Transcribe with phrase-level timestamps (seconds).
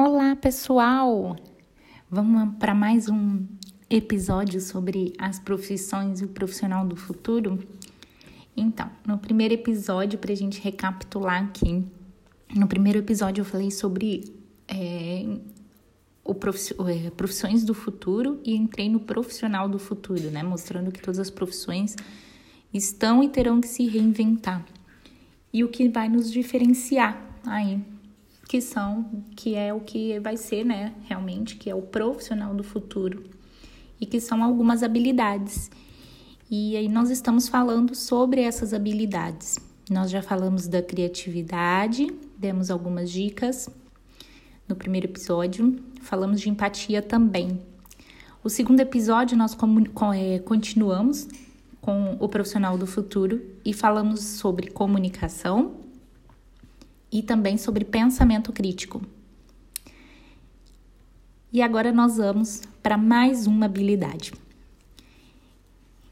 [0.00, 1.34] Olá, pessoal!
[2.08, 3.44] Vamos para mais um
[3.90, 7.58] episódio sobre as profissões e o profissional do futuro?
[8.56, 11.84] Então, no primeiro episódio, para a gente recapitular aqui,
[12.54, 14.32] no primeiro episódio eu falei sobre
[14.68, 15.24] é,
[16.24, 20.44] o é, profissões do futuro e entrei no profissional do futuro, né?
[20.44, 21.96] Mostrando que todas as profissões
[22.72, 24.64] estão e terão que se reinventar.
[25.52, 27.82] E o que vai nos diferenciar aí,
[28.48, 29.04] que são,
[29.36, 33.24] que é o que vai ser, né, realmente, que é o profissional do futuro
[34.00, 35.70] e que são algumas habilidades.
[36.50, 39.58] E aí nós estamos falando sobre essas habilidades.
[39.90, 42.06] Nós já falamos da criatividade,
[42.38, 43.68] demos algumas dicas
[44.66, 47.60] no primeiro episódio, falamos de empatia também.
[48.42, 49.54] O segundo episódio nós
[50.14, 51.28] é, continuamos
[51.82, 55.87] com o profissional do futuro e falamos sobre comunicação
[57.10, 59.02] e também sobre pensamento crítico.
[61.52, 64.32] E agora nós vamos para mais uma habilidade,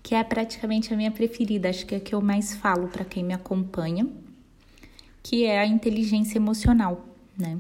[0.02, 3.04] que é praticamente a minha preferida, acho que é a que eu mais falo para
[3.04, 4.08] quem me acompanha,
[5.22, 7.04] que é a inteligência emocional,
[7.36, 7.58] né?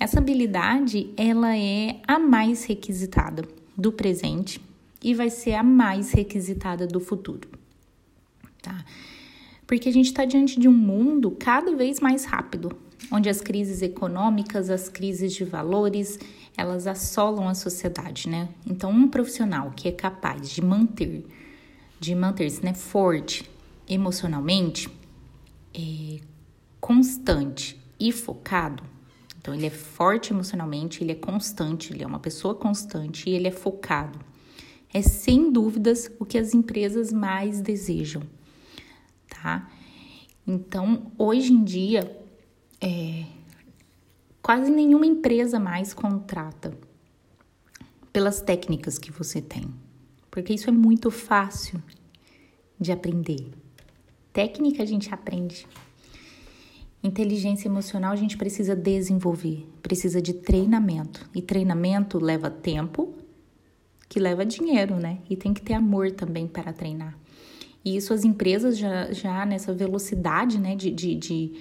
[0.00, 3.42] Essa habilidade, ela é a mais requisitada
[3.76, 4.60] do presente
[5.02, 7.48] e vai ser a mais requisitada do futuro,
[8.62, 8.84] tá?
[9.68, 12.76] Porque a gente está diante de um mundo cada vez mais rápido,
[13.12, 16.18] onde as crises econômicas, as crises de valores,
[16.56, 18.48] elas assolam a sociedade, né?
[18.66, 21.24] Então, um profissional que é capaz de manter,
[22.00, 23.48] de manter-se né, forte
[23.88, 24.88] emocionalmente,
[25.72, 26.18] é,
[26.80, 28.82] constante e focado.
[29.38, 33.46] Então, ele é forte emocionalmente, ele é constante, ele é uma pessoa constante e ele
[33.46, 34.18] é focado
[34.92, 38.22] é sem dúvidas o que as empresas mais desejam,
[39.42, 39.70] tá?
[40.46, 42.18] Então, hoje em dia,
[42.80, 43.24] é,
[44.42, 46.76] quase nenhuma empresa mais contrata
[48.12, 49.72] pelas técnicas que você tem,
[50.30, 51.82] porque isso é muito fácil
[52.80, 53.50] de aprender.
[54.32, 55.66] Técnica a gente aprende.
[57.02, 61.28] Inteligência emocional a gente precisa desenvolver, precisa de treinamento.
[61.34, 63.14] E treinamento leva tempo,
[64.08, 65.18] que leva dinheiro, né?
[65.28, 67.16] E tem que ter amor também para treinar.
[67.88, 71.52] E isso as empresas já, já nessa velocidade, né, de, de, de,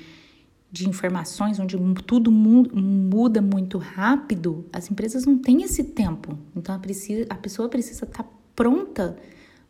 [0.69, 6.38] de informações, onde tudo muda muito rápido, as empresas não têm esse tempo.
[6.53, 9.17] Então a, precisa, a pessoa precisa estar tá pronta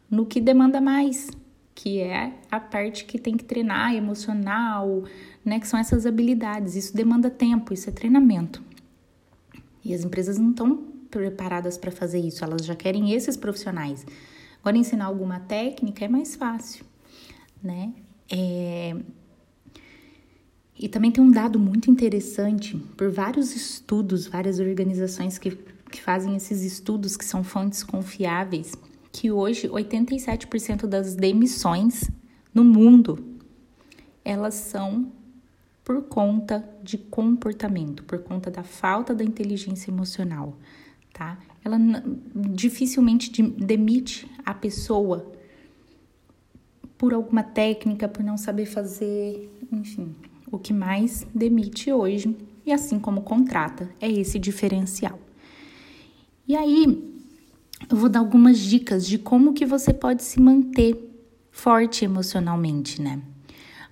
[0.10, 1.30] no que demanda mais,
[1.76, 5.04] que é a parte que tem que treinar, emocional,
[5.46, 5.60] né?
[5.60, 6.76] Que são essas habilidades.
[6.76, 8.64] Isso demanda tempo, isso é treinamento.
[9.86, 10.76] E as empresas não estão
[11.12, 14.04] preparadas para fazer isso, elas já querem esses profissionais.
[14.68, 16.84] Agora, ensinar alguma técnica é mais fácil,
[17.64, 17.94] né?
[18.30, 18.94] É...
[20.78, 25.52] E também tem um dado muito interessante por vários estudos, várias organizações que,
[25.90, 28.74] que fazem esses estudos, que são fontes confiáveis,
[29.10, 32.12] que hoje 87% das demissões
[32.54, 33.38] no mundo
[34.26, 35.14] elas são
[35.82, 40.58] por conta de comportamento, por conta da falta da inteligência emocional
[41.18, 41.38] tá?
[41.64, 41.78] Ela
[42.54, 45.34] dificilmente demite a pessoa
[46.98, 50.16] por alguma técnica, por não saber fazer, enfim.
[50.52, 52.36] O que mais demite hoje,
[52.66, 55.20] e assim como contrata, é esse diferencial.
[56.48, 56.86] E aí,
[57.90, 60.96] eu vou dar algumas dicas de como que você pode se manter
[61.52, 63.22] forte emocionalmente, né?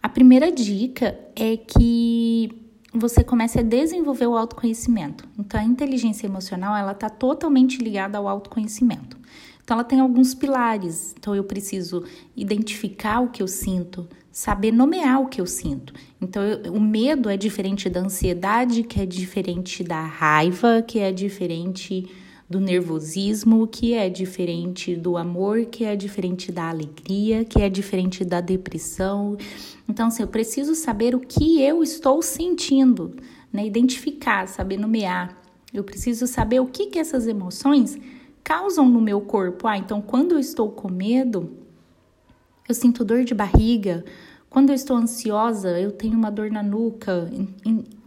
[0.02, 2.65] A primeira dica é que
[2.96, 5.28] você comece a desenvolver o autoconhecimento.
[5.38, 9.18] Então, a inteligência emocional, ela está totalmente ligada ao autoconhecimento.
[9.64, 11.14] Então, ela tem alguns pilares.
[11.18, 12.04] Então, eu preciso
[12.36, 15.94] identificar o que eu sinto, saber nomear o que eu sinto.
[16.22, 21.12] Então, eu, o medo é diferente da ansiedade, que é diferente da raiva, que é
[21.12, 22.08] diferente
[22.50, 28.24] do nervosismo, que é diferente do amor, que é diferente da alegria, que é diferente
[28.24, 29.36] da depressão.
[29.90, 33.16] Então, assim, eu preciso saber o que eu estou sentindo,
[33.52, 33.66] né?
[33.66, 35.36] Identificar, saber nomear.
[35.74, 37.98] Eu preciso saber o que, que essas emoções
[38.44, 39.68] causam no meu corpo.
[39.68, 41.52] Ah, então quando eu estou com medo,
[42.70, 44.06] eu sinto dor de barriga.
[44.50, 47.30] Quando eu estou ansiosa, eu tenho uma dor na nuca.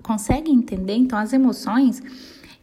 [0.02, 0.94] Consegue entender?
[0.94, 2.00] Então, as emoções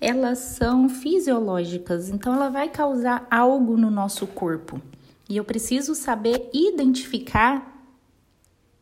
[0.05, 4.79] elas são fisiológicas, então ela vai causar algo no nosso corpo.
[5.27, 7.83] E eu preciso saber identificar,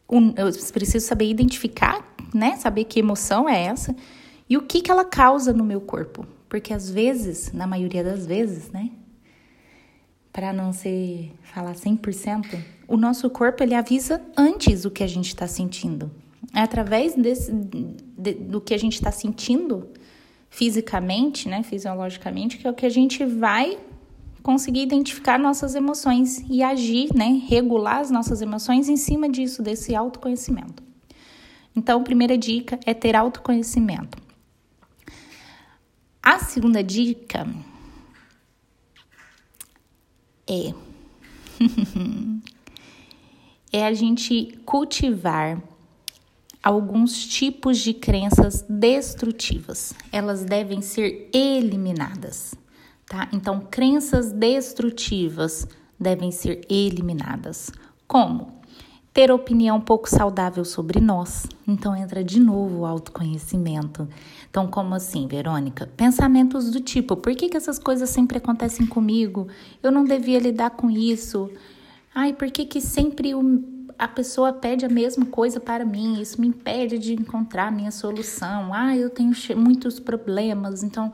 [0.09, 2.57] eu preciso saber identificar, né?
[2.57, 3.95] Saber que emoção é essa
[4.49, 6.27] e o que, que ela causa no meu corpo.
[6.49, 8.91] Porque às vezes, na maioria das vezes, né?
[10.33, 15.29] Para não ser falar 100%, o nosso corpo ele avisa antes o que a gente
[15.29, 16.11] está sentindo.
[16.53, 19.87] É através desse, de, do que a gente está sentindo
[20.53, 23.75] fisicamente, né, fisiologicamente, que é o que a gente vai
[24.43, 29.95] conseguir identificar nossas emoções e agir, né, regular as nossas emoções em cima disso, desse
[29.95, 30.83] autoconhecimento.
[31.75, 34.15] Então, a primeira dica é ter autoconhecimento.
[36.21, 37.47] A segunda dica
[40.47, 40.71] é
[43.73, 45.59] é a gente cultivar
[46.63, 49.93] alguns tipos de crenças destrutivas.
[50.11, 52.55] Elas devem ser eliminadas,
[53.05, 53.27] tá?
[53.33, 55.67] Então, crenças destrutivas
[55.99, 57.69] devem ser eliminadas.
[58.07, 58.63] Como?
[59.13, 61.45] Ter opinião pouco saudável sobre nós.
[61.67, 64.07] Então, entra de novo o autoconhecimento.
[64.49, 65.87] Então, como assim, Verônica?
[65.97, 69.47] Pensamentos do tipo: por que, que essas coisas sempre acontecem comigo?
[69.83, 71.51] Eu não devia lidar com isso.
[72.15, 73.63] Ai, por que, que sempre o,
[73.97, 76.21] a pessoa pede a mesma coisa para mim?
[76.21, 78.73] Isso me impede de encontrar a minha solução.
[78.73, 80.83] Ai, eu tenho muitos problemas.
[80.83, 81.11] Então,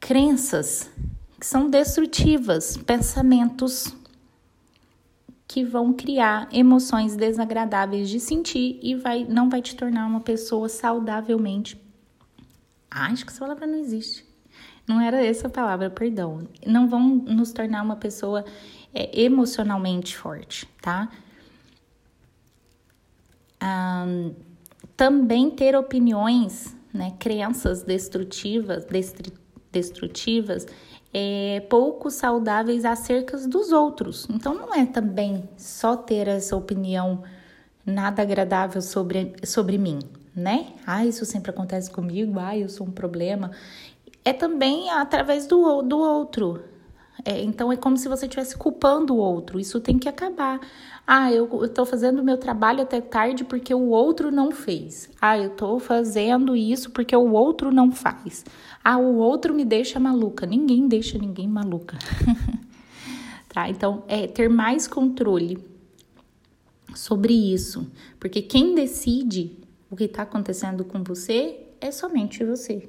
[0.00, 0.90] crenças
[1.38, 3.94] que são destrutivas, pensamentos
[5.46, 10.68] que vão criar emoções desagradáveis de sentir e vai, não vai te tornar uma pessoa
[10.68, 11.80] saudavelmente
[12.96, 14.24] ah, acho que essa palavra não existe.
[14.86, 16.48] Não era essa palavra, perdão.
[16.66, 18.42] Não vão nos tornar uma pessoa
[18.94, 21.10] é, emocionalmente forte, tá?
[24.96, 28.86] Também ter opiniões, né, crenças destrutivas,
[29.70, 30.66] destrutivas,
[31.12, 34.26] é, pouco saudáveis acerca dos outros.
[34.30, 37.22] Então não é também só ter essa opinião
[37.84, 40.00] nada agradável sobre, sobre mim,
[40.34, 40.74] né?
[40.86, 43.50] Ah, isso sempre acontece comigo, ah, eu sou um problema.
[44.24, 46.62] É também através do, do outro.
[47.24, 49.58] É, então é como se você estivesse culpando o outro.
[49.58, 50.60] Isso tem que acabar.
[51.06, 55.08] Ah, eu estou fazendo meu trabalho até tarde porque o outro não fez.
[55.20, 58.44] Ah, eu estou fazendo isso porque o outro não faz.
[58.82, 60.46] Ah, o outro me deixa maluca.
[60.46, 61.96] Ninguém deixa ninguém maluca.
[63.48, 63.68] tá?
[63.70, 65.58] Então, é ter mais controle
[66.94, 67.90] sobre isso.
[68.18, 69.56] Porque quem decide
[69.90, 72.88] o que está acontecendo com você é somente você.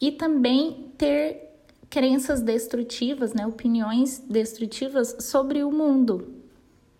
[0.00, 1.47] E também ter
[1.90, 6.34] crenças destrutivas, né, opiniões destrutivas sobre o mundo,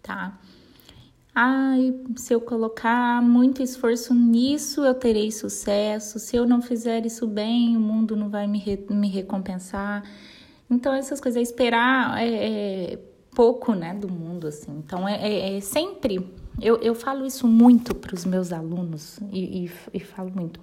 [0.02, 0.38] tá?
[1.34, 6.18] Ai, se eu colocar muito esforço nisso, eu terei sucesso.
[6.18, 10.02] Se eu não fizer isso bem, o mundo não vai me, re me recompensar.
[10.68, 12.98] Então, essas coisas, é esperar é, é
[13.30, 14.72] pouco, né, do mundo, assim.
[14.84, 16.26] Então, é, é, é sempre
[16.60, 20.60] eu, eu falo isso muito para os meus alunos e, e, e falo muito.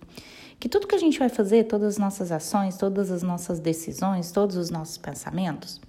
[0.60, 4.32] Que tudo que a gente vai fazer, todas as nossas ações, todas as nossas decisões,
[4.32, 5.80] todos os nossos pensamentos,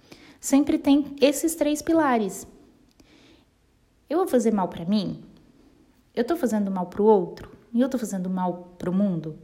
[0.41, 2.47] sempre tem esses três pilares.
[4.09, 5.23] Eu vou fazer mal para mim?
[6.15, 7.51] Eu estou fazendo mal para o outro?
[7.73, 9.39] E eu estou fazendo mal para o mundo?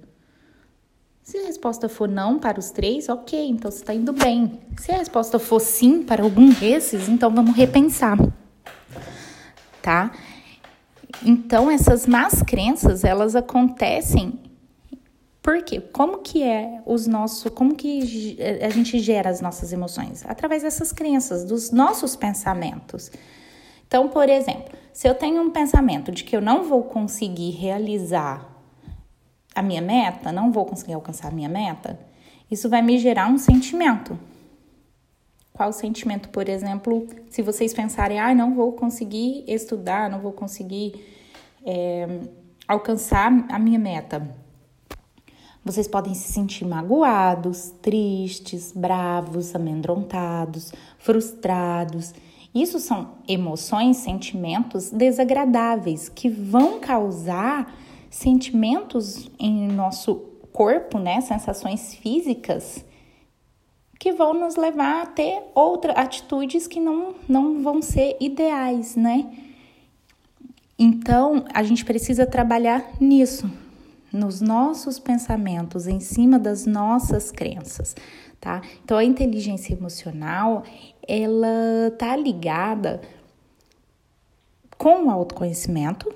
[1.23, 4.61] Se a resposta for não para os três, ok, então você está indo bem.
[4.77, 8.19] Se a resposta for sim para algum desses, então vamos repensar,
[9.81, 10.11] tá?
[11.25, 14.41] Então, essas más crenças, elas acontecem
[15.43, 15.81] por quê?
[15.81, 20.25] Como que é os nossos, como que a gente gera as nossas emoções?
[20.25, 23.11] Através dessas crenças, dos nossos pensamentos.
[23.89, 28.49] Então, por exemplo, se eu tenho um pensamento de que eu não vou conseguir realizar
[29.53, 31.99] a minha meta, não vou conseguir alcançar a minha meta,
[32.49, 34.17] isso vai me gerar um sentimento.
[35.53, 41.05] Qual sentimento, por exemplo, se vocês pensarem, ah, não vou conseguir estudar, não vou conseguir
[41.67, 42.21] é,
[42.67, 44.42] alcançar a minha meta.
[45.65, 52.13] Vocês podem se sentir magoados, tristes, bravos, amedrontados, frustrados.
[52.53, 57.73] Isso são emoções, sentimentos desagradáveis que vão causar
[58.11, 60.17] sentimentos em nosso
[60.53, 61.21] corpo, né?
[61.21, 62.85] Sensações físicas
[63.99, 69.31] que vão nos levar a ter outras atitudes que não, não vão ser ideais, né?
[70.77, 73.49] Então, a gente precisa trabalhar nisso,
[74.13, 77.97] nos nossos pensamentos, em cima das nossas crenças,
[78.41, 78.61] tá?
[78.85, 80.65] Então, a inteligência emocional,
[81.07, 83.01] ela tá ligada
[84.77, 86.13] com o autoconhecimento,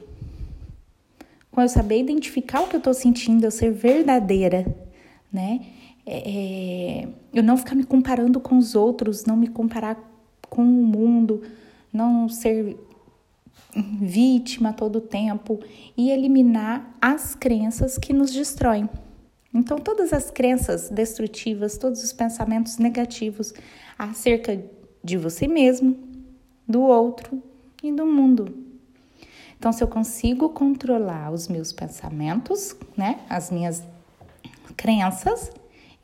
[1.51, 4.67] com eu saber identificar o que eu tô sentindo, eu ser verdadeira,
[5.33, 5.61] né?
[6.05, 9.99] É, é eu não ficar me comparando com os outros, não me comparar
[10.49, 11.43] com o mundo,
[11.93, 12.77] não ser
[14.01, 15.61] vítima todo o tempo
[15.97, 18.89] e eliminar as crenças que nos destroem.
[19.53, 23.55] Então, todas as crenças destrutivas, todos os pensamentos negativos
[23.99, 24.63] acerca
[25.03, 25.97] de você mesmo,
[26.69, 27.43] do outro
[27.83, 28.67] e do mundo.
[29.59, 33.83] Então, se eu consigo controlar os meus pensamentos, né, as minhas
[34.77, 35.51] crenças,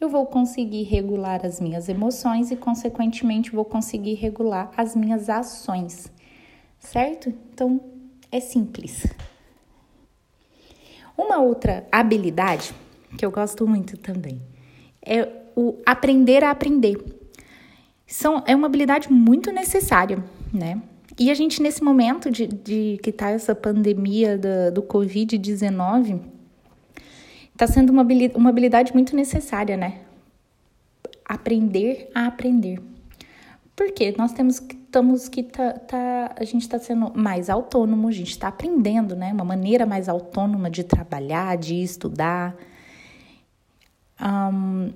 [0.00, 6.10] eu vou conseguir regular as minhas emoções e, consequentemente, vou conseguir regular as minhas ações,
[6.82, 7.32] certo?
[7.52, 7.80] Então,
[8.30, 9.06] é simples.
[11.16, 12.74] Uma outra habilidade
[13.16, 14.40] que eu gosto muito também
[15.04, 16.96] é o aprender a aprender.
[18.06, 20.22] São, é uma habilidade muito necessária,
[20.52, 20.82] né?
[21.18, 26.20] E a gente, nesse momento de, de que está essa pandemia do, do Covid-19,
[27.52, 30.00] está sendo uma habilidade, uma habilidade muito necessária, né?
[31.24, 32.80] Aprender a aprender.
[33.74, 38.12] Porque nós temos que estamos que tá, tá, a gente está sendo mais autônomo, a
[38.12, 39.32] gente está aprendendo, né?
[39.32, 42.54] Uma maneira mais autônoma de trabalhar, de estudar.
[44.20, 44.90] Um,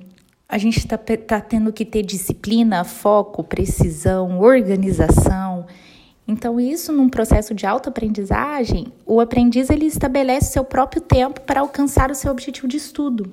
[0.46, 5.66] a gente está tá tendo que ter disciplina, foco, precisão, organização.
[6.28, 12.10] Então, isso num processo de autoaprendizagem, o aprendiz ele estabelece seu próprio tempo para alcançar
[12.10, 13.32] o seu objetivo de estudo.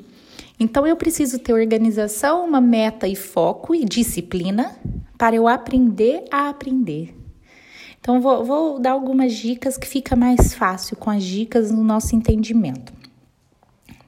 [0.59, 4.75] Então, eu preciso ter organização, uma meta e foco e disciplina
[5.17, 7.15] para eu aprender a aprender.
[7.99, 12.15] Então, vou, vou dar algumas dicas que fica mais fácil com as dicas no nosso
[12.15, 12.93] entendimento.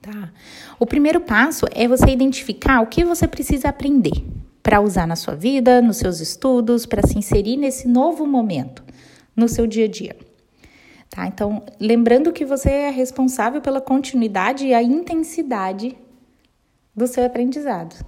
[0.02, 0.32] Tá?
[0.78, 4.24] O primeiro passo é você identificar o que você precisa aprender
[4.62, 8.84] para usar na sua vida, nos seus estudos, para se inserir nesse novo momento,
[9.36, 10.16] no seu dia a dia.
[11.10, 11.28] Tá?
[11.28, 15.96] Então, lembrando que você é responsável pela continuidade e a intensidade
[16.96, 18.06] do seu aprendizado.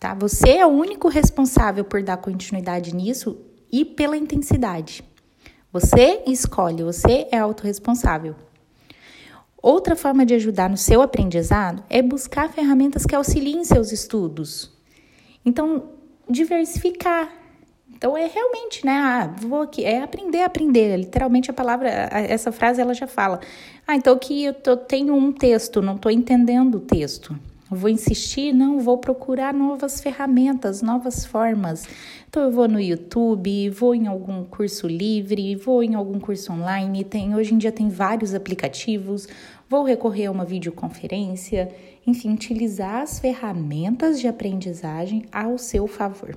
[0.00, 0.14] Tá?
[0.14, 5.04] Você é o único responsável por dar continuidade nisso e pela intensidade.
[5.72, 8.34] Você escolhe, você é autorresponsável.
[9.60, 14.70] Outra forma de ajudar no seu aprendizado é buscar ferramentas que auxiliem seus estudos.
[15.44, 15.90] Então,
[16.28, 17.32] diversificar.
[17.90, 18.92] Então é realmente, né?
[18.92, 20.96] Ah, vou aqui, é aprender a aprender.
[20.96, 23.40] Literalmente a palavra, essa frase ela já fala.
[23.86, 27.34] Ah, então aqui eu tô, tenho um texto, não estou entendendo o texto.
[27.74, 28.52] Vou insistir?
[28.52, 31.86] Não, vou procurar novas ferramentas, novas formas.
[32.28, 37.04] Então eu vou no YouTube, vou em algum curso livre, vou em algum curso online.
[37.04, 39.28] Tem, hoje em dia tem vários aplicativos.
[39.68, 41.70] Vou recorrer a uma videoconferência
[42.06, 46.36] enfim, utilizar as ferramentas de aprendizagem ao seu favor.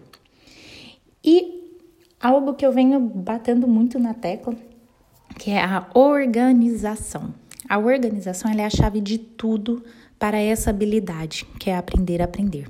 [1.23, 1.75] E
[2.19, 4.55] algo que eu venho batendo muito na tecla,
[5.37, 7.33] que é a organização.
[7.67, 9.83] A organização é a chave de tudo
[10.19, 12.69] para essa habilidade, que é aprender a aprender.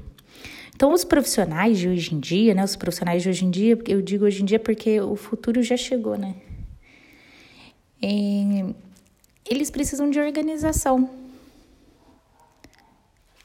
[0.75, 2.63] Então, os profissionais de hoje em dia, né?
[2.63, 5.75] Os profissionais de hoje em dia, eu digo hoje em dia porque o futuro já
[5.75, 6.35] chegou, né?
[8.01, 8.75] E
[9.49, 11.09] eles precisam de organização.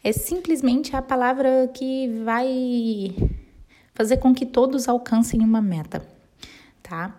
[0.05, 3.15] É simplesmente a palavra que vai
[3.95, 6.07] fazer com que todos alcancem uma meta,
[6.83, 7.17] tá?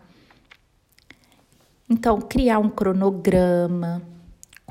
[1.89, 4.01] Então, criar um cronograma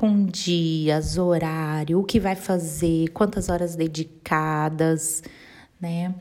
[0.03, 5.23] com dias, horário, o que vai fazer, quantas horas dedicadas,
[5.79, 6.13] né?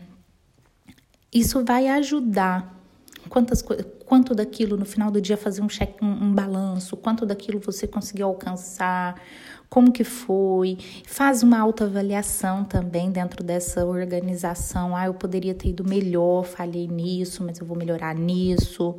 [1.35, 2.81] Isso vai ajudar.
[3.29, 3.61] Quantas,
[4.07, 7.89] quanto daquilo no final do dia fazer um cheque, um, um balanço, quanto daquilo você
[7.89, 9.21] conseguiu alcançar,
[9.69, 14.95] como que foi, faz uma autoavaliação também dentro dessa organização.
[14.95, 18.97] Ah, eu poderia ter ido melhor, falhei nisso, mas eu vou melhorar nisso.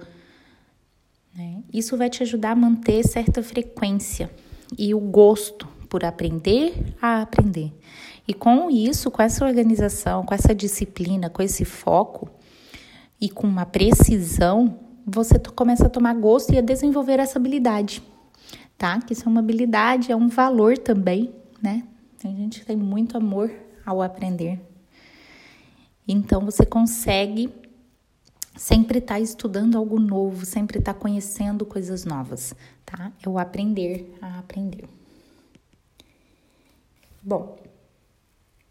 [1.33, 1.63] Né?
[1.73, 4.29] Isso vai te ajudar a manter certa frequência
[4.77, 7.71] e o gosto por aprender a aprender.
[8.27, 12.29] E com isso, com essa organização, com essa disciplina, com esse foco
[13.19, 18.01] e com uma precisão, você começa a tomar gosto e a desenvolver essa habilidade
[18.83, 18.99] tá?
[18.99, 21.83] Que isso é uma habilidade, é um valor também, né?
[22.19, 23.49] Tem gente que tem muito amor
[23.85, 24.59] ao aprender.
[26.05, 27.49] Então você consegue
[28.55, 32.53] sempre estar tá estudando algo novo, sempre estar tá conhecendo coisas novas,
[32.85, 33.11] tá?
[33.25, 34.87] É o aprender a aprender.
[37.21, 37.57] Bom,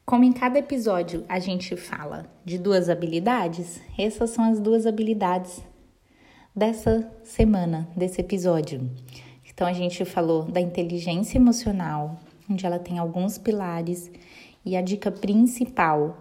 [0.05, 5.63] como em cada episódio a gente fala de duas habilidades, essas são as duas habilidades
[6.55, 8.91] dessa semana, desse episódio.
[9.49, 12.21] Então a gente falou da inteligência emocional,
[12.51, 14.11] onde ela tem alguns pilares,
[14.65, 16.19] e a dica principal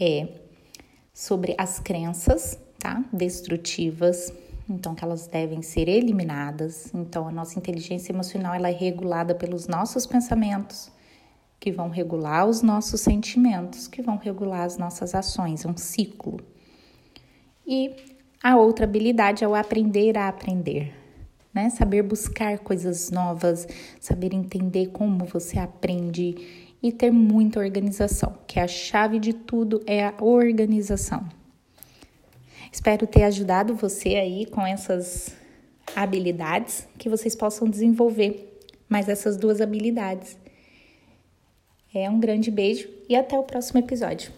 [0.00, 0.28] é
[1.12, 3.04] sobre as crenças, tá?
[3.12, 4.32] Destrutivas,
[4.68, 6.92] então que elas devem ser eliminadas.
[6.92, 10.90] Então a nossa inteligência emocional ela é regulada pelos nossos pensamentos,
[11.60, 16.40] que vão regular os nossos sentimentos, que vão regular as nossas ações, é um ciclo.
[17.64, 17.94] E
[18.42, 21.02] a outra habilidade é o aprender a aprender
[21.52, 21.68] né?
[21.70, 23.66] Saber buscar coisas novas,
[24.00, 30.04] saber entender como você aprende e ter muita organização, que a chave de tudo é
[30.04, 31.28] a organização.
[32.72, 35.36] Espero ter ajudado você aí com essas
[35.94, 40.38] habilidades que vocês possam desenvolver mais essas duas habilidades.
[41.94, 44.32] É um grande beijo e até o próximo episódio.